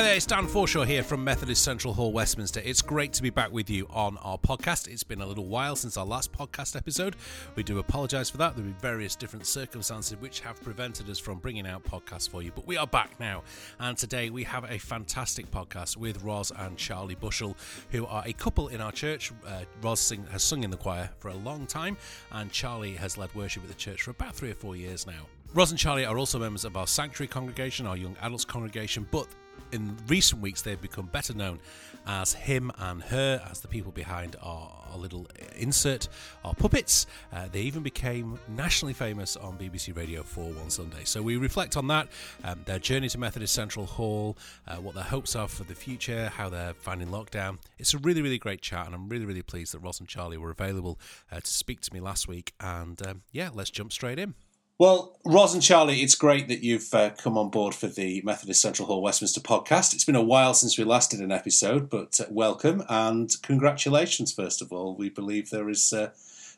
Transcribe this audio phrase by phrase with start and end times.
[0.00, 2.62] Hi there, it's Dan Forshaw here from Methodist Central Hall, Westminster.
[2.64, 4.88] It's great to be back with you on our podcast.
[4.88, 7.16] It's been a little while since our last podcast episode.
[7.54, 8.56] We do apologise for that.
[8.56, 12.42] There have been various different circumstances which have prevented us from bringing out podcasts for
[12.42, 13.42] you, but we are back now.
[13.78, 17.54] And today we have a fantastic podcast with Roz and Charlie Bushell,
[17.90, 19.32] who are a couple in our church.
[19.46, 21.98] Uh, Roz sing, has sung in the choir for a long time,
[22.32, 25.26] and Charlie has led worship at the church for about three or four years now.
[25.52, 29.26] Roz and Charlie are also members of our Sanctuary congregation, our young adults congregation, but
[29.72, 31.60] in recent weeks they've become better known
[32.06, 36.08] as him and her, as the people behind our, our little insert,
[36.44, 37.06] our puppets.
[37.32, 41.04] Uh, they even became nationally famous on BBC Radio 4 one Sunday.
[41.04, 42.08] So we reflect on that,
[42.44, 46.28] um, their journey to Methodist Central Hall, uh, what their hopes are for the future,
[46.28, 47.58] how they're finding lockdown.
[47.78, 50.38] It's a really, really great chat, and I'm really, really pleased that Roz and Charlie
[50.38, 50.98] were available
[51.30, 52.54] uh, to speak to me last week.
[52.60, 54.34] And um, yeah, let's jump straight in.
[54.80, 58.62] Well, Roz and Charlie, it's great that you've uh, come on board for the Methodist
[58.62, 59.92] Central Hall Westminster podcast.
[59.92, 64.32] It's been a while since we last did an episode, but uh, welcome and congratulations,
[64.32, 64.96] first of all.
[64.96, 66.12] We believe there is uh,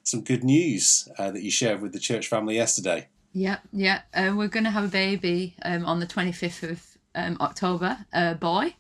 [0.05, 3.09] some good news uh, that you shared with the church family yesterday.
[3.33, 4.03] Yeah, yeah.
[4.15, 8.37] Uh, we're going to have a baby um, on the 25th of um, October, a
[8.37, 8.77] boy.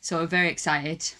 [0.00, 1.12] So we're very excited.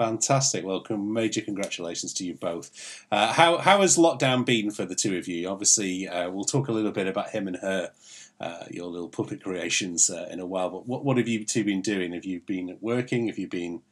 [0.00, 0.64] Fantastic.
[0.64, 3.04] Well, major congratulations to you both.
[3.12, 5.46] Uh, how, how has lockdown been for the two of you?
[5.46, 7.90] Obviously, uh, we'll talk a little bit about him and her,
[8.40, 10.70] uh, your little puppet creations uh, in a while.
[10.70, 12.14] But what, what have you two been doing?
[12.14, 13.26] Have you been working?
[13.26, 13.82] Have you been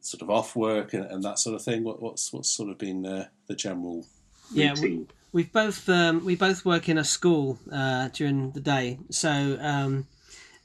[0.00, 1.84] sort of off work and, and that sort of thing?
[1.84, 4.04] What, what's, what's sort of been the general
[4.52, 4.74] routine?
[4.74, 8.98] Yeah, we, we've both um, we both work in a school uh, during the day,
[9.10, 10.08] so um,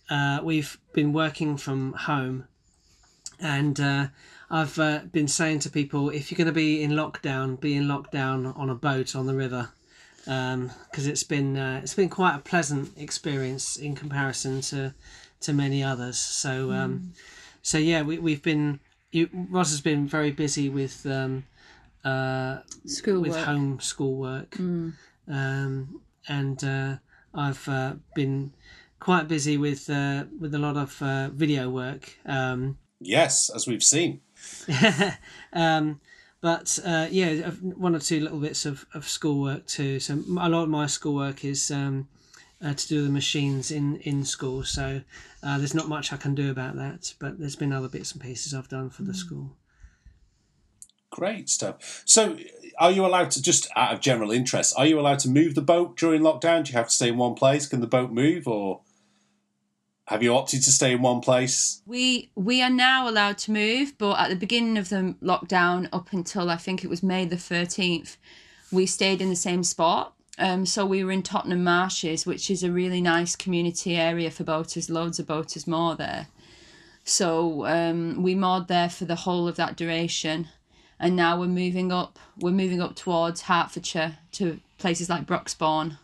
[0.09, 2.47] uh, we've been working from home,
[3.39, 4.09] and
[4.49, 7.85] I've uh, been saying to people, if you're going to be in lockdown, be in
[7.85, 9.69] lockdown on a boat on the river,
[10.19, 14.93] because um, it's been uh, it's been quite a pleasant experience in comparison to
[15.41, 16.17] to many others.
[16.17, 17.19] So um, mm.
[17.61, 18.79] so yeah, we we've been.
[19.11, 21.45] You, Roz has been very busy with um,
[22.03, 23.45] uh, school with work.
[23.45, 24.94] home school work, mm.
[25.28, 26.95] um, and uh,
[27.34, 28.51] I've uh, been
[29.00, 32.17] quite busy with uh, with a lot of uh, video work.
[32.25, 34.22] Um, yes, as we've seen.
[35.53, 36.00] um,
[36.41, 40.00] but uh, yeah, one or two little bits of, of schoolwork too.
[40.00, 42.07] So a lot of my schoolwork is um,
[42.63, 44.63] uh, to do the machines in, in school.
[44.63, 45.01] So
[45.41, 47.13] uh, there's not much I can do about that.
[47.19, 49.16] But there's been other bits and pieces I've done for the mm.
[49.16, 49.57] school.
[51.11, 52.03] Great stuff.
[52.05, 52.38] So,
[52.78, 54.73] are you allowed to just out of general interest?
[54.78, 56.66] Are you allowed to move the boat during lockdown?
[56.66, 57.67] Do you have to stay in one place?
[57.67, 58.81] Can the boat move, or
[60.05, 61.81] have you opted to stay in one place?
[61.85, 66.13] We we are now allowed to move, but at the beginning of the lockdown, up
[66.13, 68.17] until I think it was May the thirteenth,
[68.71, 70.13] we stayed in the same spot.
[70.38, 74.43] Um, so we were in Tottenham Marshes, which is a really nice community area for
[74.43, 74.89] boaters.
[74.89, 76.27] Loads of boaters moor there.
[77.03, 80.49] So um, we moored there for the whole of that duration,
[80.99, 82.19] and now we're moving up.
[82.37, 85.97] We're moving up towards Hertfordshire to places like Broxbourne,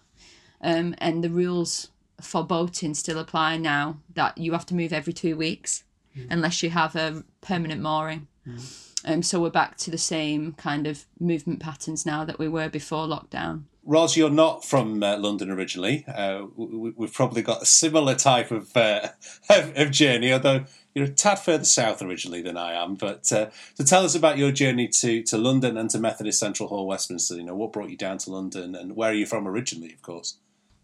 [0.59, 1.91] um, and the rules
[2.22, 5.84] for boating still apply now that you have to move every two weeks
[6.18, 6.28] mm.
[6.30, 8.28] unless you have a permanent mooring.
[8.48, 8.88] Mm.
[9.04, 12.70] Um, so we're back to the same kind of movement patterns now that we were
[12.70, 13.64] before lockdown.
[13.84, 16.06] Roz, you're not from uh, London originally.
[16.08, 19.08] Uh, we, have probably got a similar type of, uh,
[19.50, 22.94] of, of journey, although you're a tad further south originally than I am.
[22.94, 26.70] But uh, so tell us about your journey to, to London and to Methodist Central
[26.70, 27.36] Hall, Westminster.
[27.36, 30.04] You know, what brought you down to London, and where are you from originally, of
[30.04, 30.38] course?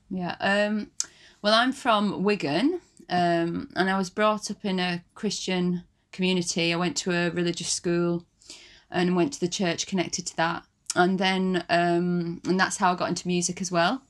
[0.10, 0.36] Yeah.
[0.40, 0.90] Um,
[1.48, 6.74] well, I'm from Wigan, um, and I was brought up in a Christian community.
[6.74, 8.26] I went to a religious school,
[8.92, 12.96] and went to the church connected to that, and then um, and that's how I
[12.96, 14.02] got into music as well,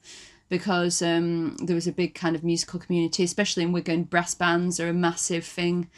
[0.50, 4.06] because um, there was a big kind of musical community, especially in Wigan.
[4.06, 5.92] Brass bands are a massive thing.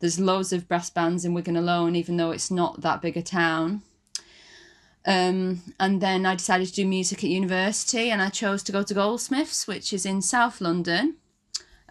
[0.00, 3.22] There's loads of brass bands in Wigan alone, even though it's not that big a
[3.22, 3.82] town.
[5.06, 8.82] Um, and then I decided to do music at university and I chose to go
[8.82, 11.14] to Goldsmiths, which is in South London.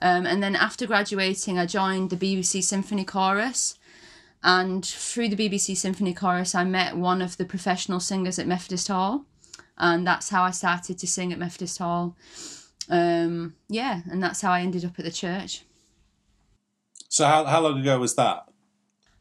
[0.01, 3.79] Um, and then after graduating, I joined the BBC Symphony Chorus.
[4.43, 8.89] And through the BBC Symphony Chorus, I met one of the professional singers at Methodist
[8.89, 9.25] Hall.
[9.77, 12.17] And that's how I started to sing at Methodist Hall.
[12.89, 15.63] Um, yeah, and that's how I ended up at the church.
[17.07, 18.49] So, how, how long ago was that?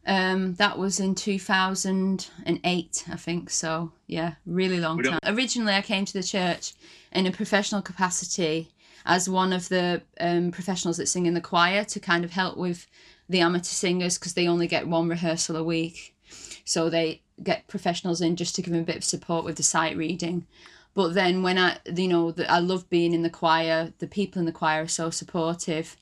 [0.06, 3.50] Um, that was in 2008, I think.
[3.50, 5.18] So, yeah, really long time.
[5.24, 6.74] Originally, I came to the church
[7.12, 8.70] in a professional capacity
[9.06, 12.56] as one of the um, professionals that sing in the choir to kind of help
[12.56, 12.86] with
[13.28, 16.14] the amateur singers because they only get one rehearsal a week.
[16.64, 19.62] So, they get professionals in just to give them a bit of support with the
[19.62, 20.46] sight reading.
[20.92, 24.38] But then, when I, you know, the, I love being in the choir, the people
[24.38, 25.96] in the choir are so supportive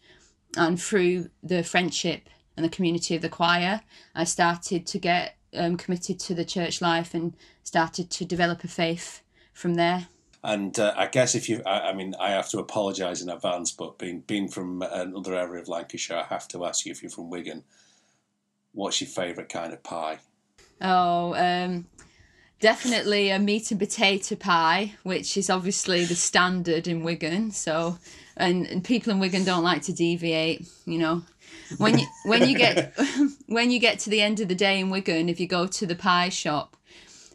[0.56, 3.81] and through the friendship and the community of the choir,
[4.14, 8.69] I started to get um, committed to the church life and started to develop a
[8.69, 9.22] faith
[9.52, 10.08] from there.
[10.44, 13.70] And uh, I guess if you, I, I mean, I have to apologise in advance,
[13.70, 17.10] but being being from another area of Lancashire, I have to ask you if you're
[17.10, 17.62] from Wigan,
[18.72, 20.19] what's your favourite kind of pie?
[20.81, 21.87] Oh, um,
[22.58, 27.52] definitely a meat and potato pie, which is obviously the standard in Wigan.
[27.52, 27.98] So,
[28.37, 30.66] and, and people in Wigan don't like to deviate.
[30.87, 31.22] You know,
[31.78, 32.94] when you when you get
[33.46, 35.86] when you get to the end of the day in Wigan, if you go to
[35.86, 36.76] the pie shop,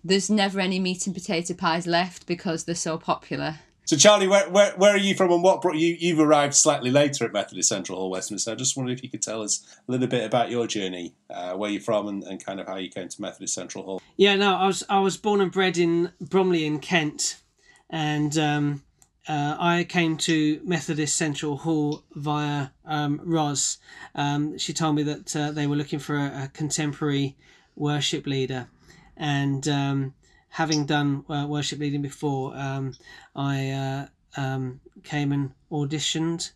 [0.03, 3.59] there's never any meat and potato pies left because they're so popular.
[3.87, 5.95] So, Charlie, where, where, where are you from and what brought you?
[5.97, 8.51] You've arrived slightly later at Methodist Central Hall, Westminster.
[8.51, 11.53] I just wondered if you could tell us a little bit about your journey, uh,
[11.53, 14.01] where you're from, and, and kind of how you came to Methodist Central Hall.
[14.17, 17.41] Yeah, no, I was I was born and bred in Bromley in Kent,
[17.89, 18.83] and um,
[19.27, 23.77] uh, I came to Methodist Central Hall via um, Roz.
[24.15, 27.35] Um, she told me that uh, they were looking for a, a contemporary
[27.75, 28.67] worship leader,
[29.15, 30.13] and um,
[30.49, 32.93] having done uh, worship leading before, um,
[33.35, 34.07] I uh,
[34.37, 36.51] um, came and auditioned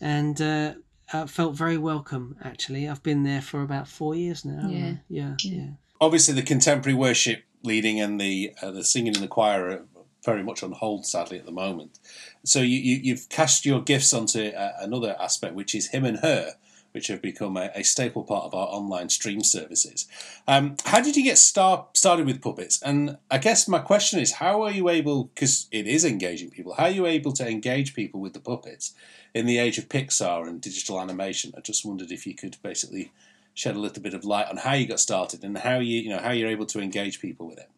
[0.00, 0.74] and uh,
[1.12, 2.36] uh, felt very welcome.
[2.42, 4.68] Actually, I've been there for about four years now.
[4.68, 5.52] Yeah, yeah, yeah.
[5.52, 5.66] yeah.
[6.00, 9.86] Obviously, the contemporary worship leading and the uh, the singing in the choir are
[10.24, 11.98] very much on hold, sadly, at the moment.
[12.44, 16.18] So you, you have cast your gifts onto uh, another aspect, which is him and
[16.18, 16.54] her
[16.94, 20.06] which have become a, a staple part of our online stream services.
[20.46, 22.80] Um, how did you get start, started with puppets?
[22.82, 26.74] And I guess my question is, how are you able, because it is engaging people,
[26.74, 28.94] how are you able to engage people with the puppets
[29.34, 31.52] in the age of Pixar and digital animation?
[31.56, 33.10] I just wondered if you could basically
[33.54, 36.10] shed a little bit of light on how you got started and how you, you
[36.10, 37.70] know, how you're able to engage people with it.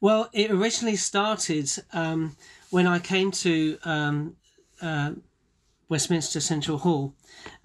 [0.00, 2.36] Well, it originally started um,
[2.70, 4.36] when I came to um,
[4.82, 5.12] uh,
[5.88, 7.14] Westminster Central Hall,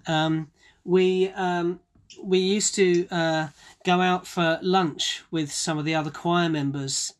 [0.06, 0.50] um,
[0.84, 1.80] we um,
[2.22, 3.48] we used to uh,
[3.84, 7.14] go out for lunch with some of the other choir members,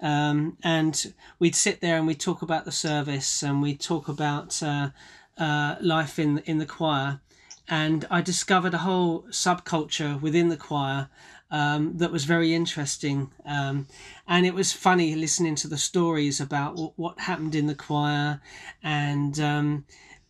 [0.00, 4.62] um, and we'd sit there and we'd talk about the service and we'd talk about
[4.62, 4.90] uh,
[5.38, 7.20] uh, life in in the choir,
[7.66, 11.08] and I discovered a whole subculture within the choir.
[11.50, 13.32] Um, that was very interesting.
[13.44, 13.88] Um,
[14.28, 18.40] and it was funny listening to the stories about w- what happened in the choir
[18.82, 19.84] and um,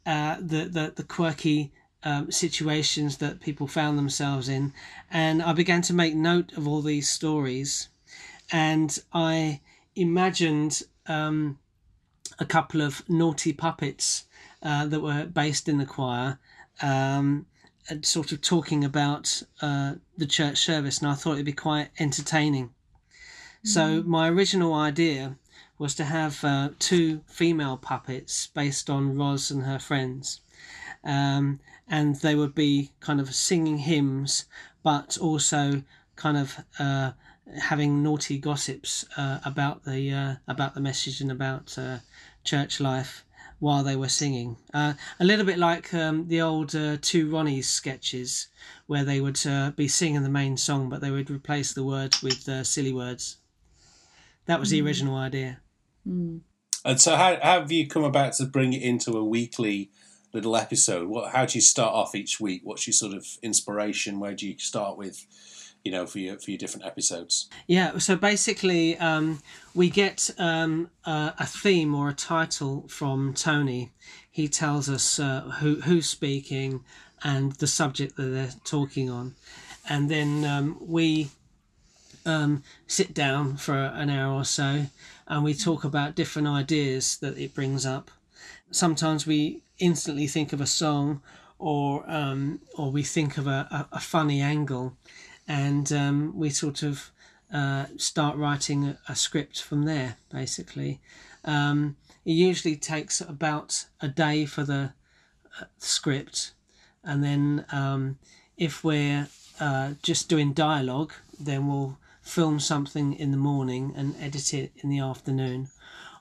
[0.06, 1.72] uh, the, the, the quirky
[2.02, 4.72] um, situations that people found themselves in.
[5.11, 7.88] And I began to make note of all these stories.
[8.50, 9.61] And I
[9.94, 11.58] imagined um,
[12.38, 14.25] a couple of naughty puppets
[14.62, 16.38] uh, that were based in the choir.
[16.82, 17.46] Um,
[18.02, 22.66] sort of talking about uh, the church service, and I thought it'd be quite entertaining.
[22.66, 23.69] Mm-hmm.
[23.69, 25.37] So, my original idea
[25.78, 30.40] was to have uh, two female puppets based on Roz and her friends.
[31.02, 34.44] Um, and they would be kind of singing hymns,
[34.82, 35.82] but also
[36.16, 37.12] kind of uh,
[37.58, 41.98] having naughty gossips uh, about the uh, about the message and about uh,
[42.44, 43.25] church life
[43.61, 44.57] while they were singing.
[44.75, 48.49] Uh, a little bit like um, the old Two Ronnies sketches,
[48.87, 49.39] where they would
[49.77, 53.37] be singing the main song, but they would replace the words with silly words.
[54.47, 54.85] That was the mm.
[54.85, 55.61] original idea.
[56.09, 56.41] Mm.
[56.85, 59.91] And so, how, how have you come about to bring it into a weekly
[60.33, 61.09] little episode?
[61.09, 62.62] What, how do you start off each week?
[62.64, 64.19] What's your sort of inspiration?
[64.19, 65.26] Where do you start with?
[65.84, 67.49] You know, for your for your different episodes.
[67.66, 67.99] Yeah.
[67.99, 69.42] So basically, um,
[69.75, 73.90] we get um, a theme or a title from Tony.
[74.30, 76.84] He tells us uh, who who's speaking
[77.22, 79.34] and the subject that they're talking on,
[79.88, 81.30] and then um, we
[82.26, 84.87] um, sit down for an hour or so
[85.30, 88.10] and we talk about different ideas that it brings up.
[88.72, 91.22] Sometimes we instantly think of a song
[91.58, 94.96] or um, or we think of a, a, a funny angle
[95.50, 97.11] and um, we sort of
[97.52, 101.00] uh, start writing a, a, script from there basically.
[101.45, 104.92] Um, it usually takes about a day for the
[105.61, 106.52] uh, script
[107.02, 108.19] and then um,
[108.57, 109.26] if we're
[109.59, 114.88] uh, just doing dialogue then we'll film something in the morning and edit it in
[114.88, 115.69] the afternoon.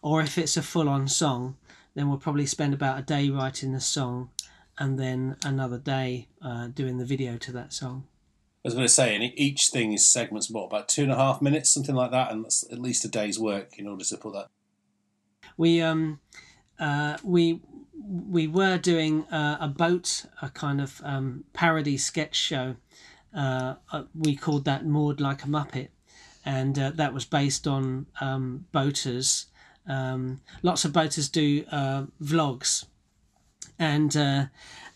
[0.02, 1.56] Or if it's a full on song,
[1.94, 4.32] then we'll probably spend about a day writing the song
[4.80, 8.08] and then another day uh, doing the video to that song.
[8.64, 11.16] I was going to say, and each thing is segments, what, about two and a
[11.16, 14.18] half minutes, something like that, and that's at least a day's work in order to
[14.18, 14.48] put that.
[15.56, 16.20] We um,
[16.78, 17.62] uh, we
[18.06, 22.76] we were doing uh, a boat, a kind of um, parody sketch show.
[23.34, 25.90] Uh, uh we called that "Moored Like a Muppet,"
[26.44, 29.46] and uh, that was based on um, boaters.
[29.88, 32.86] Um, lots of boaters do uh, vlogs,
[33.78, 34.50] and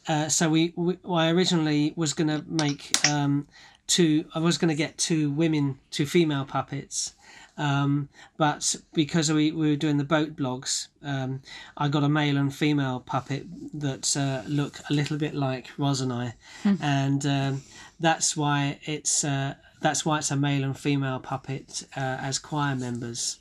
[0.07, 3.47] uh, so we, we I originally was going to make um,
[3.87, 4.25] two.
[4.35, 7.13] I was going to get two women, two female puppets.
[7.55, 11.41] Um, but because we, we were doing the boat blogs, um,
[11.77, 13.45] I got a male and female puppet
[13.75, 16.33] that uh, look a little bit like Roz and I,
[16.81, 17.61] and um,
[17.99, 22.75] that's why it's uh, that's why it's a male and female puppet uh, as choir
[22.75, 23.39] members.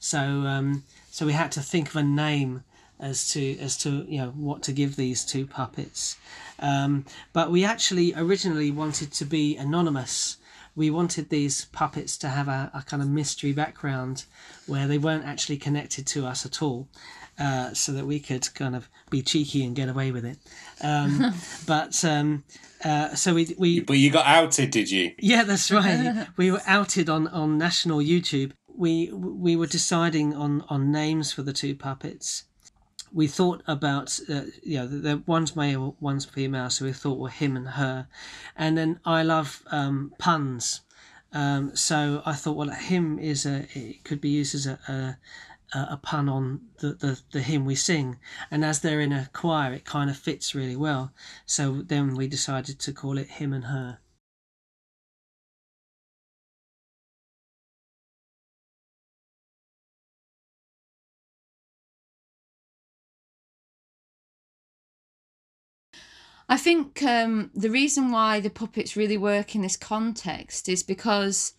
[0.00, 2.64] So um, so we had to think of a name
[3.02, 6.16] as to as to you know what to give these two puppets.
[6.58, 10.36] Um, but we actually originally wanted to be anonymous.
[10.74, 14.24] We wanted these puppets to have a, a kind of mystery background
[14.66, 16.88] where they weren't actually connected to us at all,
[17.38, 20.38] uh, so that we could kind of be cheeky and get away with it.
[20.80, 21.34] Um,
[21.66, 22.44] but um,
[22.84, 25.12] uh, so we we But you got outed, did you?
[25.18, 26.26] yeah, that's right.
[26.36, 28.52] we were outed on, on national YouTube.
[28.74, 32.44] We we were deciding on, on names for the two puppets.
[33.14, 37.18] We thought about uh, you know the, the one's male, one's female, so we thought
[37.18, 38.08] well him and her,
[38.56, 40.80] and then I love um, puns,
[41.32, 45.18] um, so I thought well him is a it could be used as a, a
[45.74, 48.18] a pun on the, the, the hymn we sing.
[48.50, 51.12] And as they're in a choir, it kind of fits really well.
[51.46, 53.98] So then we decided to call it him and her.
[66.48, 71.54] I think um, the reason why the puppets really work in this context is because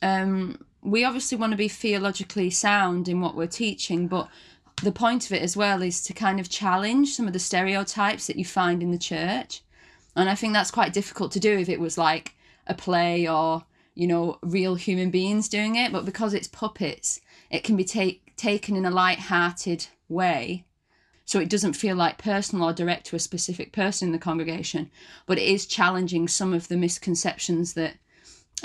[0.00, 4.28] um, we obviously want to be theologically sound in what we're teaching, but
[4.82, 8.26] the point of it as well is to kind of challenge some of the stereotypes
[8.26, 9.62] that you find in the church.
[10.16, 12.34] And I think that's quite difficult to do if it was like
[12.66, 13.64] a play or,
[13.94, 15.92] you know, real human beings doing it.
[15.92, 20.64] But because it's puppets, it can be take, taken in a light-hearted way
[21.24, 24.90] so it doesn't feel like personal or direct to a specific person in the congregation
[25.26, 27.94] but it is challenging some of the misconceptions that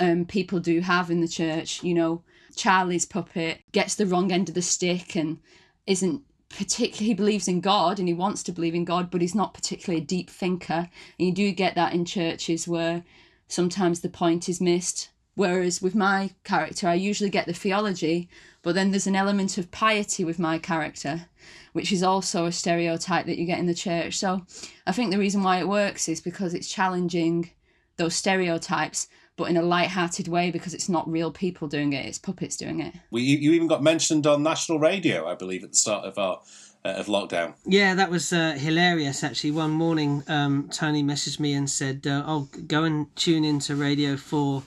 [0.00, 1.82] um, people do have in the church.
[1.82, 2.22] You know
[2.56, 5.38] charlie's puppet gets the wrong end of the stick and
[5.86, 9.34] isn't particularly he believes in god and he wants to believe in god but he's
[9.34, 10.88] not particularly a deep thinker.
[11.18, 13.04] And you do get that in churches where
[13.46, 18.28] sometimes the point is missed whereas with my character i usually get the theology
[18.62, 21.26] but then there's an element of piety with my character
[21.72, 24.18] which is also a stereotype that you get in the church.
[24.18, 24.44] So
[24.86, 27.50] I think the reason why it works is because it's challenging
[27.96, 32.18] those stereotypes, but in a light-hearted way because it's not real people doing it; it's
[32.18, 32.94] puppets doing it.
[33.10, 36.40] We, you even got mentioned on national radio, I believe, at the start of our
[36.84, 37.54] uh, of lockdown.
[37.64, 39.22] Yeah, that was uh, hilarious.
[39.22, 43.76] Actually, one morning, um, Tony messaged me and said, uh, "Oh, go and tune into
[43.76, 44.64] Radio Four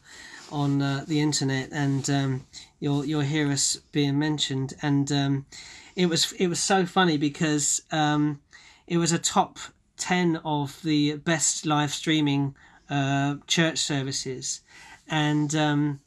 [0.52, 2.46] on uh, the internet, and um,
[2.80, 5.46] you'll you'll hear us being mentioned." And um,
[5.96, 8.42] it was it was so funny because um,
[8.88, 9.60] it was a top
[9.98, 12.56] ten of the best live streaming
[12.90, 14.62] uh, church services,
[15.08, 16.00] and um,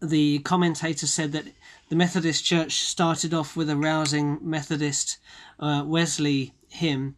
[0.00, 1.46] the commentator said that
[1.88, 5.18] the Methodist Church started off with a rousing Methodist
[5.58, 7.16] uh, Wesley hymn,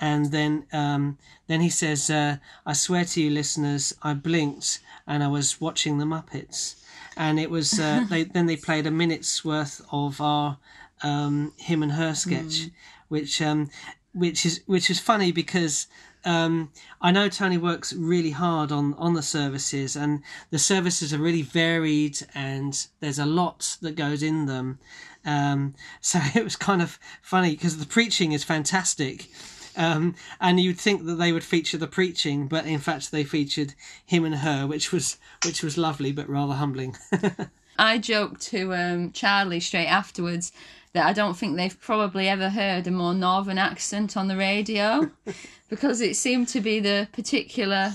[0.00, 5.22] and then um, then he says, uh, "I swear to you, listeners, I blinked and
[5.22, 6.76] I was watching the Muppets."
[7.16, 10.58] And it was uh, they then they played a minute's worth of our
[11.02, 12.68] um, him and her sketch,
[13.08, 13.70] which um,
[14.12, 15.86] which is which is funny because
[16.24, 16.70] um,
[17.02, 21.42] I know Tony works really hard on on the services, and the services are really
[21.42, 24.78] varied, and there's a lot that goes in them.
[25.24, 29.28] Um, so it was kind of funny because the preaching is fantastic.
[29.76, 33.74] Um, and you'd think that they would feature the preaching, but in fact they featured
[34.04, 36.96] him and her, which was which was lovely but rather humbling.
[37.78, 40.52] I joked to um, Charlie straight afterwards
[40.92, 45.10] that I don't think they've probably ever heard a more northern accent on the radio
[45.68, 47.94] because it seemed to be the particular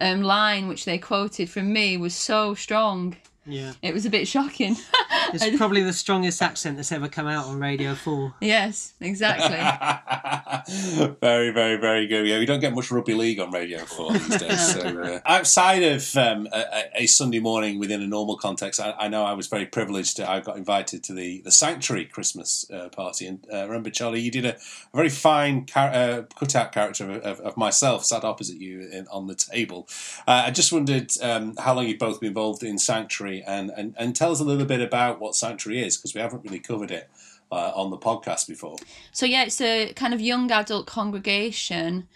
[0.00, 3.16] um, line which they quoted from me was so strong.
[3.46, 4.76] yeah, It was a bit shocking.
[5.32, 8.34] it's probably the strongest accent that's ever come out on Radio Four.
[8.40, 9.56] yes, exactly.
[11.20, 12.26] very, very, very good.
[12.26, 14.54] Yeah, we don't get much rugby league on Radio 4 these days.
[14.74, 19.08] So, uh, outside of um, a, a Sunday morning within a normal context, I, I
[19.08, 20.16] know I was very privileged.
[20.16, 23.26] To, I got invited to the, the Sanctuary Christmas uh, party.
[23.26, 27.22] And uh, remember, Charlie, you did a, a very fine car- uh, cutout character of,
[27.22, 29.86] of, of myself sat opposite you in, on the table.
[30.26, 33.94] Uh, I just wondered um, how long you've both been involved in Sanctuary and, and,
[33.98, 36.90] and tell us a little bit about what Sanctuary is, because we haven't really covered
[36.90, 37.08] it.
[37.52, 38.76] Uh, on the podcast before.
[39.12, 42.08] So yeah, it's a kind of young adult congregation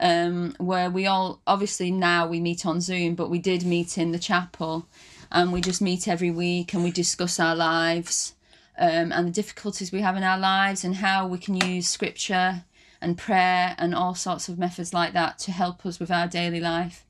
[0.00, 4.12] um, where we all obviously now we meet on Zoom, but we did meet in
[4.12, 4.86] the chapel,
[5.30, 8.36] and we just meet every week and we discuss our lives
[8.78, 12.64] um, and the difficulties we have in our lives and how we can use scripture
[13.00, 16.60] and prayer and all sorts of methods like that to help us with our daily
[16.60, 17.04] life.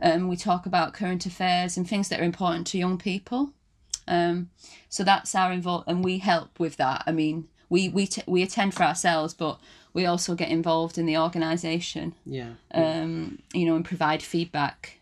[0.00, 3.52] Um, we talk about current affairs and things that are important to young people.
[4.06, 4.50] Um,
[4.88, 7.02] so that's our involved, and we help with that.
[7.06, 9.58] I mean, we we t- we attend for ourselves, but
[9.92, 12.14] we also get involved in the organisation.
[12.26, 12.54] Yeah.
[12.72, 14.98] Um, you know, and provide feedback.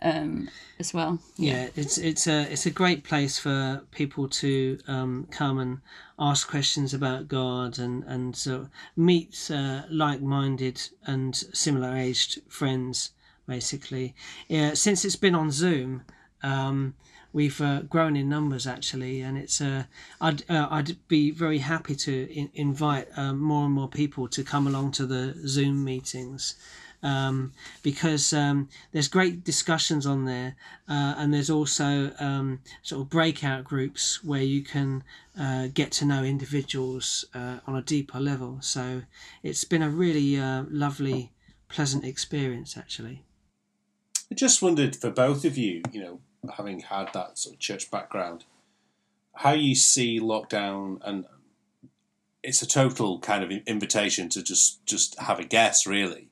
[0.00, 1.18] Um, as well.
[1.36, 5.78] yeah it's it's a it's a great place for people to um, come and
[6.16, 13.10] ask questions about God and and so meet uh, like-minded and similar aged friends
[13.48, 14.14] basically
[14.46, 16.04] yeah since it's been on Zoom
[16.44, 16.94] um,
[17.38, 19.84] we've uh, grown in numbers actually and it's uh,
[20.20, 24.42] I'd uh, I'd be very happy to in- invite um, more and more people to
[24.42, 26.56] come along to the Zoom meetings
[27.02, 27.52] um,
[27.84, 30.56] because um, there's great discussions on there,
[30.88, 35.04] uh, and there's also um, sort of breakout groups where you can
[35.38, 38.58] uh, get to know individuals uh, on a deeper level.
[38.60, 39.02] So
[39.44, 41.30] it's been a really uh, lovely,
[41.68, 43.22] pleasant experience actually.
[44.30, 46.20] I just wondered for both of you, you know,
[46.56, 48.44] having had that sort of church background,
[49.34, 51.24] how you see lockdown and
[52.42, 56.28] it's a total kind of invitation to just just have a guess really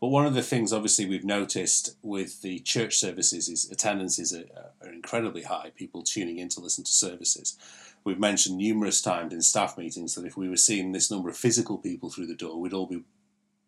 [0.00, 4.46] but one of the things, obviously, we've noticed with the church services is attendances are,
[4.82, 5.72] are incredibly high.
[5.76, 7.58] People tuning in to listen to services.
[8.02, 11.36] We've mentioned numerous times in staff meetings that if we were seeing this number of
[11.36, 13.04] physical people through the door, we'd all be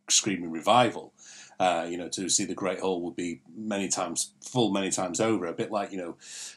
[0.09, 1.13] screaming revival.
[1.61, 5.21] Uh, you know, to see the Great Hall would be many times full, many times
[5.21, 5.47] over.
[5.47, 6.17] A bit like you know,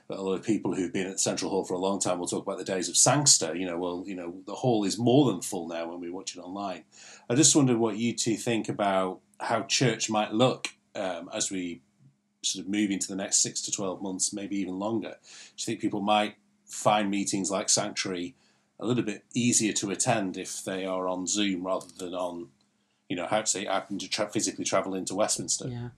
[0.10, 2.44] a lot of people who've been at Central Hall for a long time will talk
[2.44, 3.56] about the days of Sangster.
[3.56, 6.36] You know, well, you know, the hall is more than full now when we watch
[6.36, 6.86] it online.
[7.30, 11.82] I just wondered what you two think about how church might look um, as we
[12.44, 15.16] sort of move into the next six to 12 months, maybe even longer.
[15.22, 15.25] Do
[15.58, 16.36] you think people might
[16.66, 18.36] find meetings like Sanctuary
[18.80, 22.50] a little bit easier to attend if they are on Zoom rather than on,
[23.10, 25.68] you know, how to say, having to tra- physically travel into Westminster?
[25.68, 25.90] Yeah.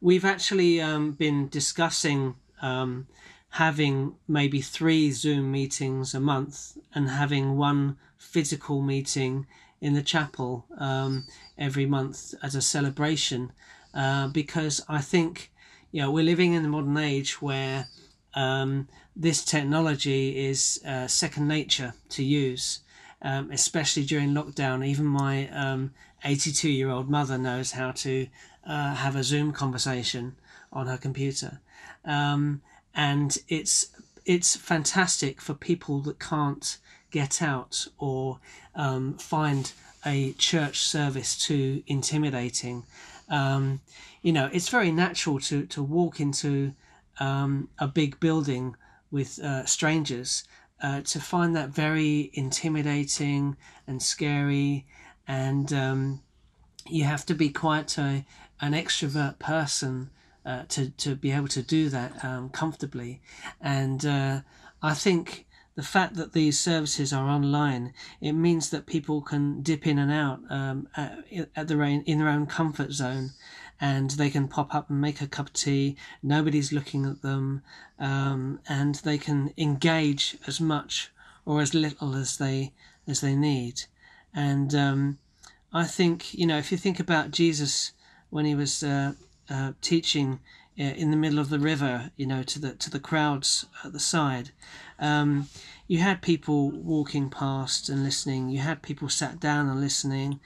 [0.00, 3.06] We've actually um, been discussing um,
[3.50, 9.46] having maybe three Zoom meetings a month and having one physical meeting
[9.80, 11.24] in the chapel um,
[11.58, 13.52] every month as a celebration
[13.94, 15.52] uh, because I think
[15.92, 17.86] you know we're living in the modern age where
[18.34, 22.80] um, this technology is uh, second nature to use,
[23.22, 24.84] um, especially during lockdown.
[24.84, 25.48] Even my
[26.24, 28.26] 82 um, year old mother knows how to
[28.66, 30.36] uh, have a Zoom conversation
[30.72, 31.60] on her computer,
[32.04, 32.62] um,
[32.94, 33.88] and it's
[34.24, 36.78] it's fantastic for people that can't
[37.10, 38.40] get out or
[38.74, 39.72] um, find
[40.04, 42.84] a church service too intimidating.
[43.28, 43.80] Um,
[44.22, 46.74] you know, it's very natural to, to walk into
[47.20, 48.76] um, a big building
[49.10, 50.44] with uh, strangers
[50.82, 53.56] uh, to find that very intimidating
[53.86, 54.86] and scary.
[55.26, 56.20] And um,
[56.86, 58.24] you have to be quite a,
[58.60, 60.10] an extrovert person
[60.44, 63.20] uh, to, to be able to do that um, comfortably.
[63.60, 64.40] And uh,
[64.82, 69.86] I think the fact that these services are online, it means that people can dip
[69.86, 71.24] in and out um, at,
[71.56, 73.30] at their own, in their own comfort zone,
[73.80, 75.96] and they can pop up and make a cup of tea.
[76.22, 77.62] Nobody's looking at them,
[77.98, 81.10] um, and they can engage as much
[81.44, 82.72] or as little as they
[83.06, 83.82] as they need.
[84.34, 85.18] And um,
[85.72, 87.92] I think you know if you think about Jesus
[88.30, 89.12] when he was uh,
[89.48, 90.40] uh, teaching
[90.78, 93.92] uh, in the middle of the river, you know, to the to the crowds at
[93.92, 94.50] the side.
[94.98, 95.48] Um,
[95.86, 98.48] you had people walking past and listening.
[98.48, 100.40] You had people sat down and listening,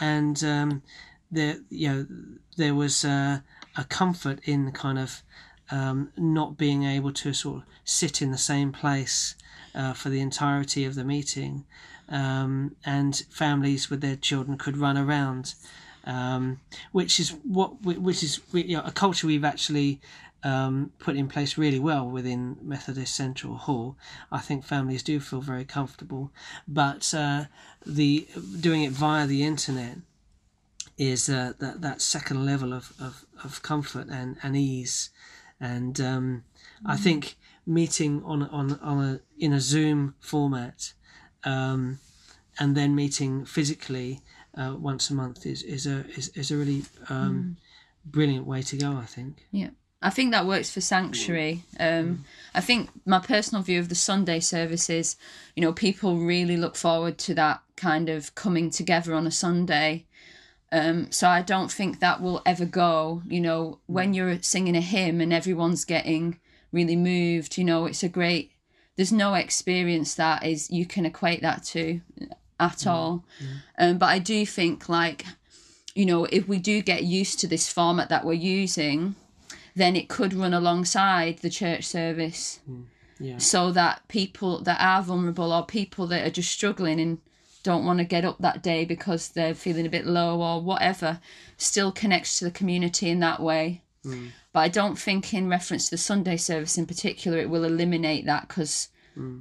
[0.00, 0.82] and um,
[1.30, 2.06] there, you know,
[2.56, 3.40] there was uh,
[3.76, 5.22] a comfort in kind of
[5.70, 9.34] um, not being able to sort of sit in the same place
[9.74, 11.66] uh, for the entirety of the meeting,
[12.08, 15.54] um, and families with their children could run around.
[16.06, 16.60] Um,
[16.92, 20.02] which is what which is you know, a culture we've actually
[20.44, 23.96] um, put in place really well within Methodist Central Hall.
[24.30, 26.30] I think families do feel very comfortable,
[26.68, 27.44] but uh,
[27.84, 28.28] the
[28.60, 29.96] doing it via the internet
[30.98, 35.10] is uh, that that second level of, of, of comfort and, and ease,
[35.58, 36.44] and um,
[36.84, 36.90] mm.
[36.90, 37.36] I think
[37.66, 40.92] meeting on on on a in a Zoom format,
[41.44, 41.98] um,
[42.58, 44.20] and then meeting physically
[44.56, 48.10] uh, once a month is is a is, is a really um, mm.
[48.10, 48.96] brilliant way to go.
[48.96, 49.46] I think.
[49.50, 49.70] Yeah.
[50.04, 51.62] I think that works for Sanctuary.
[51.80, 55.16] Um, I think my personal view of the Sunday services,
[55.56, 60.04] you know, people really look forward to that kind of coming together on a Sunday.
[60.70, 63.22] Um, so I don't think that will ever go.
[63.26, 66.38] You know, when you're singing a hymn and everyone's getting
[66.70, 68.52] really moved, you know, it's a great.
[68.96, 72.00] There's no experience that is you can equate that to.
[72.60, 72.90] at mm.
[72.90, 73.24] all.
[73.42, 73.62] Mm.
[73.78, 75.24] Um, but I do think like,
[75.94, 79.14] you know, if we do get used to this format that we're using,
[79.76, 82.84] then it could run alongside the church service mm.
[83.20, 83.38] Yeah.
[83.38, 87.18] so that people that are vulnerable or people that are just struggling and
[87.62, 91.20] don't want to get up that day because they're feeling a bit low or whatever
[91.56, 93.82] still connects to the community in that way
[94.54, 98.24] but i don't think in reference to the sunday service in particular it will eliminate
[98.24, 98.88] that because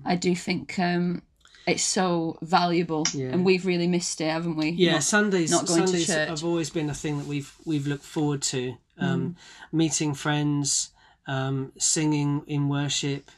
[0.05, 1.21] i do think um,
[1.65, 3.27] it's so valuable Yeah.
[3.33, 5.49] and we've really missed it haven't we Yeah, Not- Sundays.
[5.51, 6.29] not going to Sundays church.
[6.29, 8.75] have always been a thing that we've we've looked forward to.
[8.99, 9.35] Um,
[9.71, 10.91] Meeting friends,
[11.25, 13.31] um, singing in worship,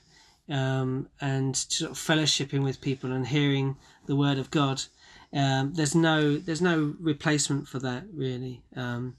[0.50, 4.84] um, and sort of fellowshipping with people and hearing the word of God.
[5.34, 8.62] Um, there's no there's no replacement for that really.
[8.76, 9.16] Um,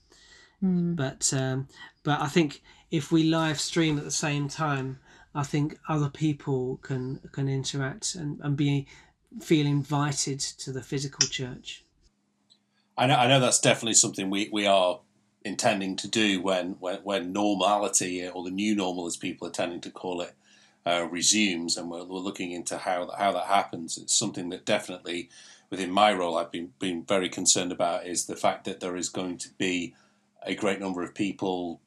[0.94, 1.68] But um,
[2.02, 4.98] but I think if we live stream at the same time,
[5.34, 8.86] I think other people can can interact and, and be
[9.40, 11.84] feel invited to the physical church.
[12.96, 15.00] I know, I know that's definitely something we, we are
[15.44, 19.82] intending to do when, when, when normality or the new normal, as people are tending
[19.82, 20.34] to call it,
[20.86, 23.98] uh, resumes, and we're, we're looking into how that, how that happens.
[23.98, 25.28] It's something that definitely,
[25.68, 29.08] within my role, I've been been very concerned about is the fact that there is
[29.08, 29.94] going to be
[30.46, 31.80] a great number of people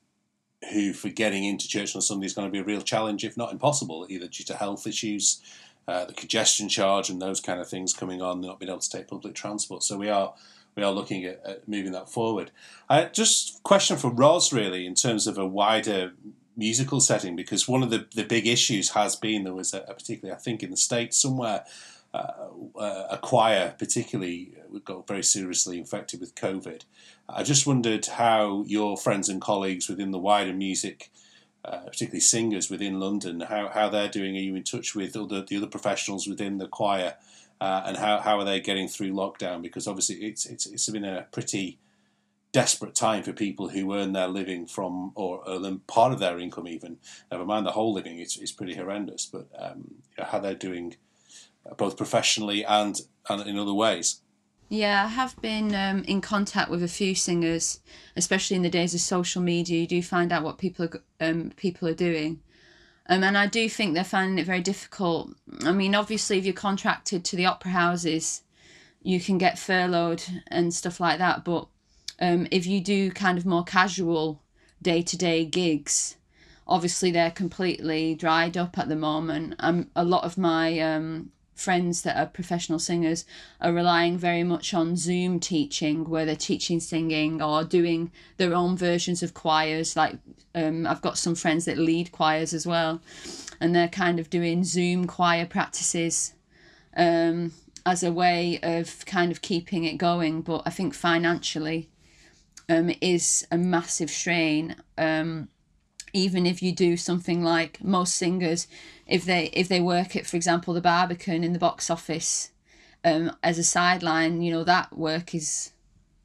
[0.71, 3.37] who, for getting into church on Sunday, is going to be a real challenge, if
[3.37, 5.41] not impossible, either due to health issues,
[5.87, 8.89] uh, the congestion charge, and those kind of things coming on, not being able to
[8.89, 9.83] take public transport.
[9.83, 10.33] So we are
[10.75, 12.51] we are looking at, at moving that forward.
[12.89, 16.13] Uh, just question for Roz, really, in terms of a wider
[16.55, 19.93] musical setting, because one of the, the big issues has been there was a, a
[19.93, 21.63] particularly, I think, in the States somewhere,
[22.13, 22.33] uh,
[22.75, 26.83] uh, a choir particularly got very seriously infected with COVID.
[27.31, 31.11] I just wondered how your friends and colleagues within the wider music,
[31.63, 34.35] uh, particularly singers within London, how, how they're doing.
[34.35, 37.15] Are you in touch with other, the other professionals within the choir?
[37.61, 39.61] Uh, and how, how are they getting through lockdown?
[39.61, 41.77] Because obviously it's it's it's been a pretty
[42.51, 46.67] desperate time for people who earn their living from or earn part of their income
[46.67, 46.97] even.
[47.31, 49.25] Never mind the whole living; it's, it's pretty horrendous.
[49.25, 50.95] But um, you know, how they're doing,
[51.69, 54.21] uh, both professionally and and in other ways.
[54.71, 57.79] Yeah, I have been um, in contact with a few singers,
[58.15, 59.81] especially in the days of social media.
[59.81, 62.39] You do find out what people are um, people are doing,
[63.07, 65.31] um, and I do think they're finding it very difficult.
[65.65, 68.43] I mean, obviously, if you're contracted to the opera houses,
[69.01, 71.43] you can get furloughed and stuff like that.
[71.43, 71.67] But
[72.19, 74.43] um, if you do kind of more casual
[74.83, 76.15] day to day gigs,
[76.67, 79.55] obviously they're completely dried up at the moment.
[79.57, 83.25] Um, a lot of my um, friends that are professional singers
[83.59, 88.77] are relying very much on Zoom teaching, where they're teaching singing or doing their own
[88.77, 89.95] versions of choirs.
[89.95, 90.17] Like
[90.55, 93.01] um, I've got some friends that lead choirs as well,
[93.59, 96.33] and they're kind of doing Zoom choir practices
[96.95, 97.51] um,
[97.85, 100.41] as a way of kind of keeping it going.
[100.41, 101.89] But I think financially,
[102.69, 104.75] um, it is a massive strain.
[104.97, 105.49] Um,
[106.13, 108.67] even if you do something like most singers,
[109.07, 112.51] if they if they work at, for example, the Barbican in the box office,
[113.03, 115.71] um, as a sideline, you know that work is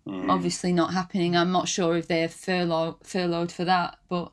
[0.07, 1.37] obviously not happening.
[1.37, 4.33] I'm not sure if they're furlough furloughed for that, but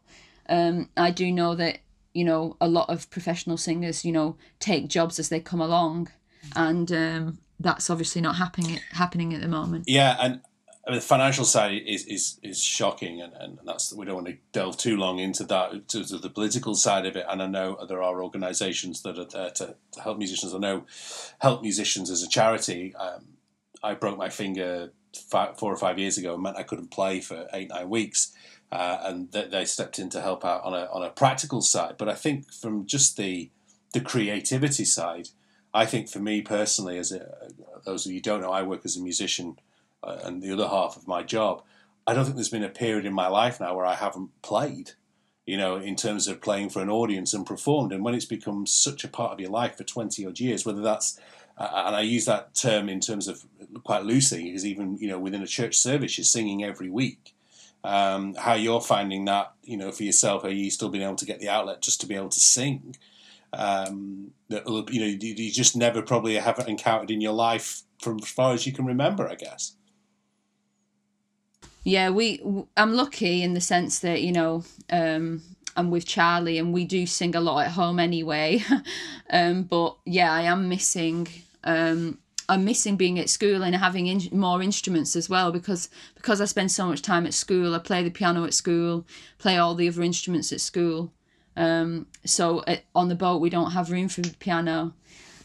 [0.50, 1.80] um, I do know that
[2.14, 6.10] you know a lot of professional singers, you know, take jobs as they come along,
[6.56, 9.86] and um, that's obviously not happening happening at the moment.
[9.88, 10.42] Yeah, and
[10.86, 14.28] I mean, the financial side is is, is shocking, and, and that's we don't want
[14.28, 17.26] to delve too long into that to, to the political side of it.
[17.30, 20.56] And I know there are organisations that are there to, to help musicians.
[20.56, 20.86] I know
[21.40, 22.96] help musicians as a charity.
[22.96, 23.38] Um,
[23.84, 27.22] I broke my finger five, four or five years ago, and meant I couldn't play
[27.22, 28.34] for eight nine weeks.
[28.72, 31.96] Uh, and they, they stepped in to help out on a on a practical side.
[31.98, 33.52] But I think from just the
[33.94, 35.30] the creativity side,
[35.74, 37.50] I think for me personally, as a,
[37.86, 39.58] those of you don't know, I work as a musician
[40.04, 41.64] uh, and the other half of my job,
[42.08, 44.92] I don't think there's been a period in my life now where I haven't played,
[45.46, 47.94] you know, in terms of playing for an audience and performed.
[47.94, 50.82] And when it's become such a part of your life for 20 odd years, whether
[50.82, 51.20] that's,
[51.58, 53.46] uh, and I use that term in terms of
[53.84, 57.36] quite loosely, because even, you know, within a church service, you're singing every week.
[57.84, 61.26] Um, how you're finding that, you know, for yourself, are you still being able to
[61.26, 62.96] get the outlet just to be able to sing?
[63.54, 68.30] Um, that you know, you just never probably haven't encountered in your life from as
[68.30, 69.76] far as you can remember, I guess.
[71.84, 72.42] Yeah, we.
[72.78, 75.42] i'm lucky in the sense that you know um,
[75.76, 78.64] I'm with Charlie, and we do sing a lot at home anyway.
[79.30, 81.28] um, but yeah, I am missing.
[81.64, 82.18] Um,
[82.50, 86.46] I'm missing being at school and having in- more instruments as well because because I
[86.46, 87.74] spend so much time at school.
[87.74, 89.06] I play the piano at school,
[89.38, 91.12] play all the other instruments at school.
[91.56, 94.94] Um, so at, on the boat we don't have room for piano,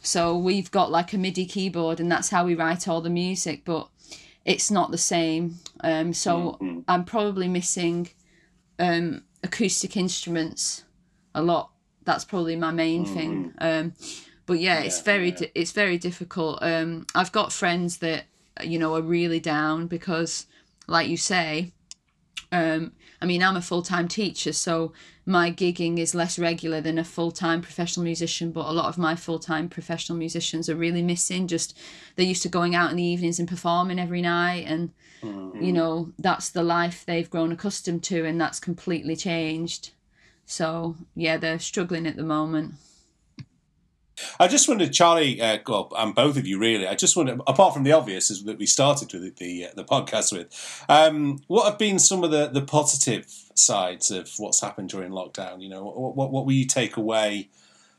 [0.03, 3.63] So we've got like a MIDI keyboard, and that's how we write all the music.
[3.65, 3.89] But
[4.47, 5.57] it's not the same.
[5.81, 8.09] Um, so I'm probably missing
[8.79, 10.85] um, acoustic instruments
[11.35, 11.73] a lot.
[12.05, 13.53] That's probably my main thing.
[13.59, 13.93] Um,
[14.47, 15.49] but yeah, it's very yeah.
[15.57, 16.61] it's very difficult.
[16.63, 18.27] Um, I've got friends that
[18.63, 20.47] you know are really down because,
[20.87, 21.73] like you say,
[22.53, 24.93] um, I mean, I'm a full time teacher, so
[25.29, 28.53] my gigging is less regular than a full time professional musician.
[28.53, 31.49] But a lot of my full time professional musicians are really missing.
[31.49, 31.77] Just
[32.15, 35.63] they're used to going out in the evenings and performing every night, and mm-hmm.
[35.63, 39.91] you know that's the life they've grown accustomed to, and that's completely changed.
[40.47, 42.75] So yeah, they're struggling at the moment.
[44.39, 46.87] I just wondered, Charlie, uh, well, and both of you really.
[46.87, 49.85] I just wonder, apart from the obvious, is that we started with the uh, the
[49.85, 54.89] podcast with, um, what have been some of the, the positive sides of what's happened
[54.89, 55.63] during lockdown?
[55.63, 57.51] You know, what what, what will you take away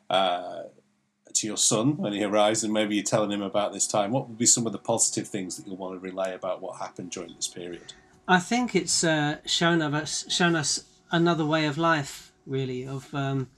[0.10, 0.64] uh,
[1.34, 4.12] to your son when he arrives, and maybe you're telling him about this time?
[4.12, 6.80] What would be some of the positive things that you'll want to relay about what
[6.80, 7.94] happened during this period?
[8.28, 13.14] I think it's uh, shown of us shown us another way of life, really, of
[13.14, 13.50] um,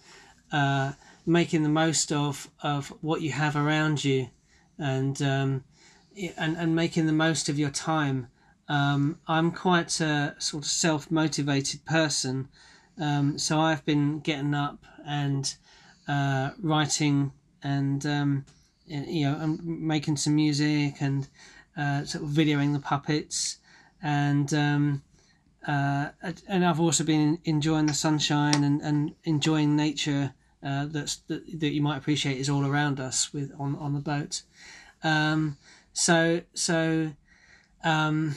[0.52, 0.94] uh,
[1.30, 4.30] making the most of of what you have around you,
[4.78, 5.64] and um,
[6.38, 8.28] and and making the most of your time.
[8.68, 12.50] Um, I'm quite a sort of self motivated person,
[13.00, 15.56] um, so I've been getting up and
[16.08, 17.32] uh, writing
[17.64, 18.46] and um,
[18.90, 21.28] y- you know and making some music and
[21.78, 23.58] uh, sort of videoing the puppets
[24.02, 25.04] and um,
[25.68, 26.10] uh,
[26.48, 31.70] and I've also been enjoying the sunshine and, and enjoying nature uh, that's that, that
[31.70, 34.44] you might appreciate is all around us with on, on the boat.
[35.04, 35.58] Um,
[35.94, 37.12] so so
[37.84, 38.36] um,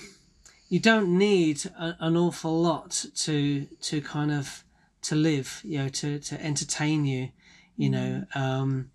[0.68, 4.64] you don't need a, an awful lot to to kind of
[5.02, 7.30] to live, you know, to, to entertain you,
[7.76, 8.24] you know.
[8.34, 8.90] Um,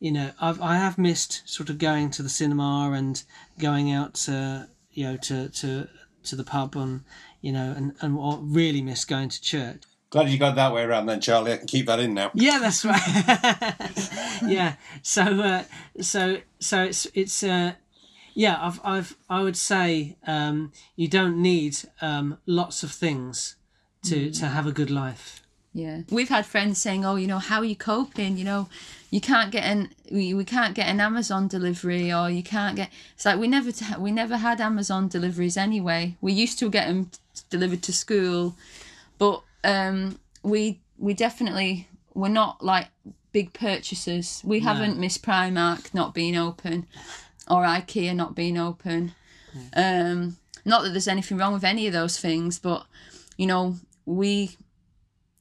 [0.00, 3.22] you know, I've I have missed sort of going to the cinema and
[3.58, 5.88] going out to you know to to
[6.24, 7.04] to the pub and
[7.40, 9.82] you know and and really miss going to church.
[10.12, 11.54] Glad you got that way around, then, Charlie.
[11.54, 12.30] I can keep that in now.
[12.34, 13.00] Yeah, that's right.
[14.46, 14.74] yeah.
[15.00, 15.64] So uh,
[16.02, 17.72] so so it's it's uh,
[18.34, 18.58] yeah.
[18.60, 23.56] I've I've I would say um, you don't need um, lots of things
[24.02, 25.40] to to have a good life.
[25.72, 28.36] Yeah, we've had friends saying, "Oh, you know, how are you coping?
[28.36, 28.68] You know,
[29.10, 32.90] you can't get an we, we can't get an Amazon delivery, or you can't get."
[33.14, 36.16] It's like we never t- we never had Amazon deliveries anyway.
[36.20, 37.10] We used to get them
[37.48, 38.56] delivered to school,
[39.16, 42.88] but um, we we definitely we're not like
[43.32, 44.42] big purchasers.
[44.44, 46.86] We haven't missed Primark not being open,
[47.48, 49.14] or IKEA not being open.
[49.74, 52.86] Um, not that there's anything wrong with any of those things, but
[53.36, 54.56] you know we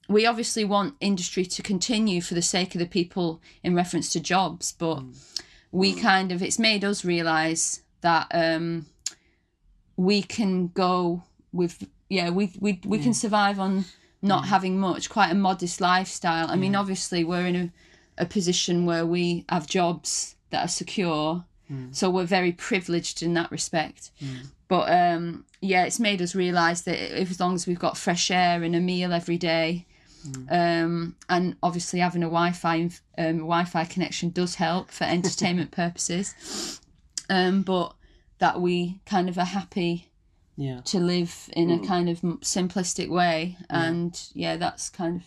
[0.07, 4.19] we obviously want industry to continue for the sake of the people in reference to
[4.19, 5.03] jobs, but
[5.71, 8.86] we kind of it's made us realize that um,
[9.95, 13.86] we can go with yeah we we we can survive on
[14.21, 16.49] not having much, quite a modest lifestyle.
[16.49, 17.71] I mean, obviously we're in a,
[18.19, 21.45] a position where we have jobs that are secure,
[21.91, 24.12] so we're very privileged in that respect.
[24.67, 28.29] But um, yeah, it's made us realise that if as long as we've got fresh
[28.29, 29.86] air and a meal every day,
[30.49, 36.79] um, and obviously having a Wi-Fi um, Wi-Fi connection does help for entertainment purposes.
[37.29, 37.95] Um, but
[38.39, 40.11] that we kind of are happy
[40.57, 40.81] Yeah.
[40.85, 45.23] to live in a kind of simplistic way, and yeah, that's kind of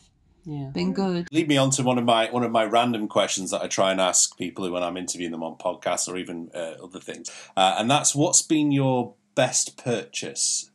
[0.47, 0.67] Yeah.
[0.75, 1.27] been good.
[1.33, 3.91] lead me on to one of my one of my random questions that I try
[3.91, 7.77] and ask people when I'm interviewing them on podcasts or even uh, other things, uh,
[7.79, 10.71] and that's what's been your best purchase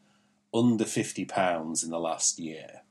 [0.54, 2.82] under fifty pounds in the last year.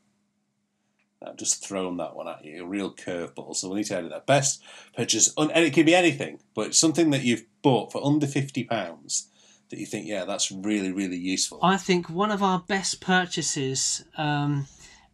[1.27, 3.57] I've just thrown that one at you, a real curveball.
[3.57, 4.63] So when need to you that best
[4.97, 8.63] purchase, un- and it can be anything, but something that you've bought for under fifty
[8.63, 9.29] pounds
[9.71, 11.59] that you think, yeah, that's really really useful.
[11.63, 14.67] I think one of our best purchases um,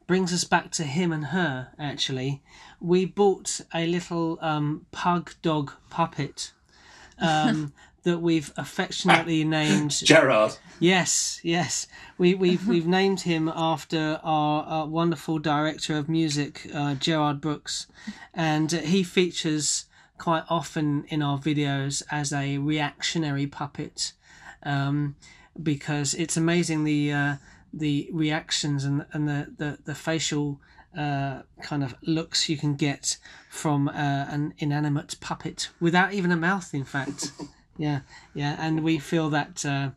[0.06, 1.68] brings us back to him and her.
[1.78, 2.42] Actually,
[2.80, 6.52] we bought a little um, pug dog puppet
[7.18, 9.90] um, that we've affectionately named.
[10.04, 11.86] Gerard, Yes, yes.
[12.18, 17.86] We, we've we've named him after our, our wonderful director of music, uh, Gerard Brooks,
[18.32, 19.86] and uh, he features
[20.18, 24.12] quite often in our videos as a reactionary puppet,
[24.64, 25.16] um,
[25.62, 27.36] because it's amazing the uh,
[27.72, 30.60] the reactions and and the the, the facial.
[30.96, 33.16] Uh, kind of looks you can get
[33.50, 33.92] from uh,
[34.30, 37.32] an inanimate puppet without even a mouth, in fact.
[37.76, 38.02] Yeah,
[38.34, 39.90] yeah, and we feel that uh,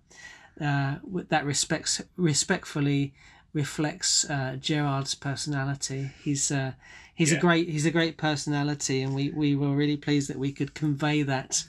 [0.60, 0.96] uh,
[1.30, 3.14] that respects respectfully
[3.54, 6.10] reflects uh, Gerard's personality.
[6.24, 6.72] He's uh,
[7.14, 7.38] he's Yeah.
[7.38, 10.74] a great he's a great personality, and we, we were really pleased that we could
[10.74, 11.64] convey that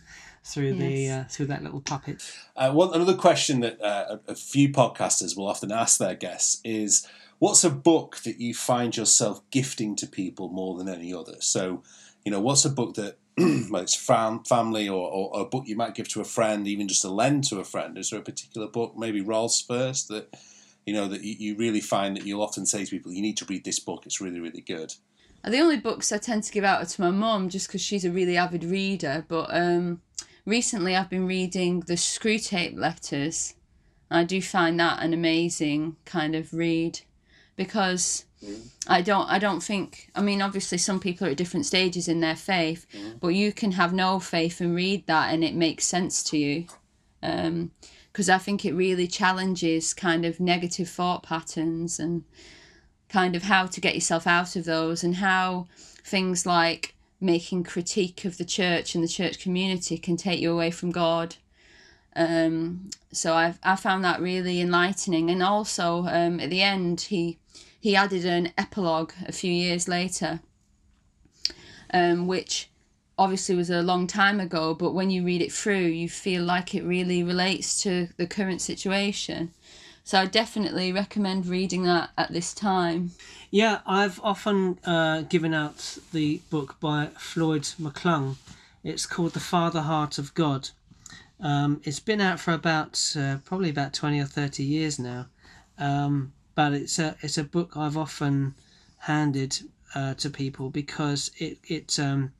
[0.44, 2.22] through the uh, through that little puppet.
[2.56, 6.60] Uh, one another question that uh, a, a few podcasters will often ask their guests
[6.64, 7.06] is,
[7.38, 11.82] "What's a book that you find yourself gifting to people more than any other?" So,
[12.24, 15.64] you know, what's a book that, whether it's fam- family or, or, or a book
[15.66, 17.98] you might give to a friend, even just to lend to a friend?
[17.98, 20.34] Is there a particular book, maybe Rolf's first, that
[20.86, 23.36] you know that you, you really find that you'll often say to people, "You need
[23.38, 24.06] to read this book.
[24.06, 24.94] It's really, really good."
[25.44, 28.04] The only books I tend to give out are to my mum just because she's
[28.04, 29.24] a really avid reader.
[29.28, 30.02] But um,
[30.48, 33.54] recently I've been reading the Screwtape Letters.
[34.10, 37.00] I do find that an amazing kind of read
[37.56, 38.68] because mm.
[38.86, 42.20] I don't I don't think I mean obviously some people are at different stages in
[42.20, 43.20] their faith, mm.
[43.20, 46.66] but you can have no faith and read that and it makes sense to you.
[47.22, 47.72] Um,
[48.10, 52.24] because I think it really challenges kind of negative thought patterns and
[53.08, 55.68] kind of how to get yourself out of those and how
[56.02, 60.70] things like making critique of the church and the church community can take you away
[60.70, 61.36] from God.
[62.14, 67.38] Um, so I I found that really enlightening, and also um, at the end he
[67.80, 70.40] he added an epilogue a few years later,
[71.92, 72.70] um, which
[73.16, 76.74] obviously was a long time ago, but when you read it through, you feel like
[76.74, 79.52] it really relates to the current situation.
[80.08, 83.10] So I definitely recommend reading that at this time.
[83.50, 88.36] Yeah, I've often uh, given out the book by Floyd McClung.
[88.82, 90.70] It's called The Father Heart of God.
[91.40, 95.26] Um, it's been out for about uh, probably about twenty or thirty years now,
[95.76, 98.54] um, but it's a it's a book I've often
[99.00, 99.58] handed
[99.94, 102.32] uh, to people because it it um,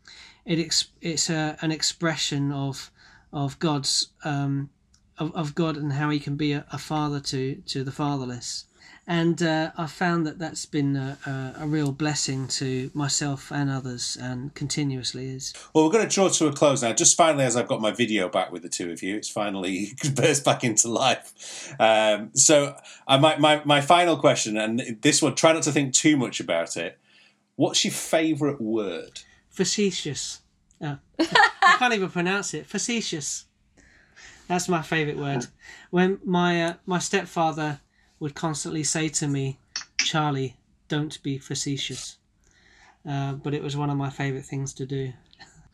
[0.47, 2.91] it ex- it's a, an expression of
[3.31, 4.71] of God's um,
[5.19, 8.65] of, of God and how He can be a, a father to to the fatherless
[9.11, 13.71] and uh, I found that that's been a, a, a real blessing to myself and
[13.71, 15.55] others, and continuously is.
[15.73, 16.93] Well, we're going to draw to a close now.
[16.93, 19.95] Just finally, as I've got my video back with the two of you, it's finally
[20.15, 21.75] burst back into life.
[21.81, 22.77] Um, so,
[23.07, 26.39] I my, my my final question, and this one, try not to think too much
[26.39, 26.99] about it.
[27.57, 29.23] What's your favourite word?
[29.49, 30.43] Facetious.
[30.83, 32.67] Uh, I can't even pronounce it.
[32.67, 33.47] Facetious.
[34.49, 35.47] That's my favourite word.
[35.91, 37.81] When my uh, my stepfather
[38.19, 39.59] would constantly say to me,
[39.99, 40.57] "Charlie,
[40.89, 42.17] don't be facetious,"
[43.09, 45.13] uh, but it was one of my favourite things to do.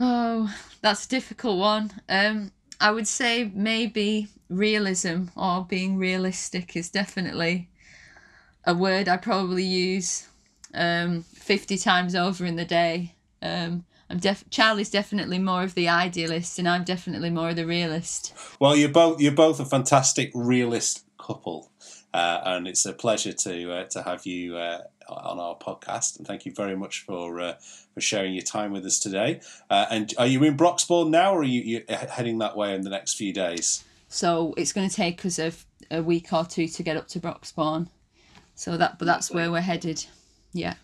[0.01, 1.93] Oh, that's a difficult one.
[2.09, 7.69] Um, I would say maybe realism or being realistic is definitely
[8.65, 10.27] a word I probably use
[10.75, 13.15] um, 50 times over in the day.
[13.41, 17.67] Um, I'm def- Charlie's definitely more of the idealist, and I'm definitely more of the
[17.67, 18.35] realist.
[18.61, 21.71] Well, you're both you're both a fantastic realist couple,
[22.13, 26.19] uh, and it's a pleasure to uh, to have you uh, on our podcast.
[26.19, 27.55] And thank you very much for uh,
[27.95, 29.41] for sharing your time with us today.
[29.71, 32.83] Uh, and are you in Broxbourne now, or are you you heading that way in
[32.83, 33.85] the next few days?
[34.09, 35.53] So it's going to take us a,
[35.91, 37.89] a week or two to get up to Broxbourne.
[38.55, 40.07] So that, but that's where we're headed.
[40.53, 40.75] Yeah.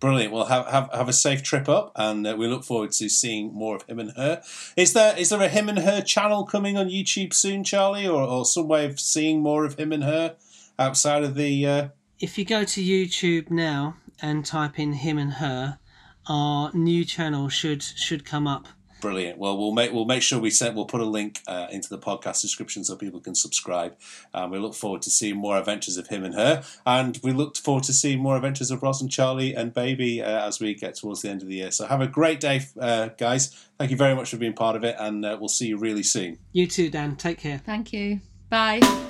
[0.00, 0.32] Brilliant.
[0.32, 3.52] Well, have, have have a safe trip up, and uh, we look forward to seeing
[3.52, 4.42] more of him and her.
[4.74, 8.22] Is there is there a him and her channel coming on YouTube soon, Charlie, or,
[8.22, 10.36] or some way of seeing more of him and her
[10.78, 11.66] outside of the?
[11.66, 11.88] Uh...
[12.18, 15.78] If you go to YouTube now and type in him and her,
[16.26, 18.68] our new channel should should come up.
[19.00, 19.38] Brilliant.
[19.38, 21.98] Well, we'll make we'll make sure we set we'll put a link uh, into the
[21.98, 23.96] podcast description so people can subscribe.
[24.34, 27.56] Um, we look forward to seeing more adventures of him and her, and we look
[27.56, 30.96] forward to seeing more adventures of Roz and Charlie and Baby uh, as we get
[30.96, 31.70] towards the end of the year.
[31.70, 33.54] So have a great day, uh, guys.
[33.78, 36.02] Thank you very much for being part of it, and uh, we'll see you really
[36.02, 36.38] soon.
[36.52, 37.16] You too, Dan.
[37.16, 37.58] Take care.
[37.58, 38.20] Thank you.
[38.50, 39.09] Bye.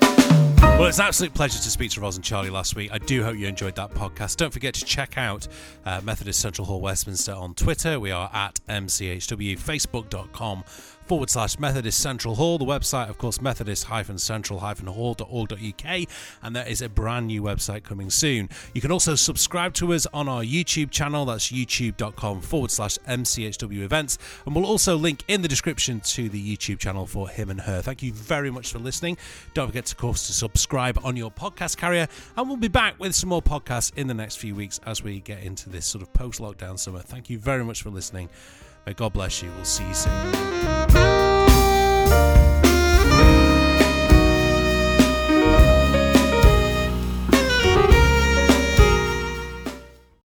[0.80, 2.90] Well, it's an absolute pleasure to speak to Roz and Charlie last week.
[2.90, 4.38] I do hope you enjoyed that podcast.
[4.38, 5.46] Don't forget to check out
[5.84, 8.00] uh, Methodist Central Hall Westminster on Twitter.
[8.00, 10.64] We are at MCHW, Facebook.com
[11.06, 12.58] forward slash Methodist Central Hall.
[12.58, 13.86] The website, of course, Methodist
[14.16, 16.08] Central Hall.org.uk,
[16.42, 18.48] and there is a brand new website coming soon.
[18.74, 21.24] You can also subscribe to us on our YouTube channel.
[21.24, 26.56] That's youtube.com forward slash MCHW events, and we'll also link in the description to the
[26.56, 27.82] YouTube channel for him and her.
[27.82, 29.16] Thank you very much for listening.
[29.54, 33.14] Don't forget, of course, to subscribe on your podcast carrier, and we'll be back with
[33.14, 36.12] some more podcasts in the next few weeks as we get into this sort of
[36.12, 37.00] post lockdown summer.
[37.00, 38.28] Thank you very much for listening.
[38.86, 39.50] May God bless you.
[39.56, 41.50] We'll see you soon.